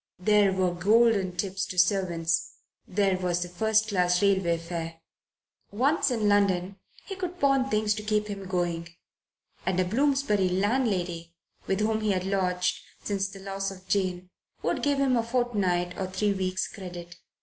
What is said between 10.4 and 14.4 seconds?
landlady with whom he had lodged, since the loss of Jane,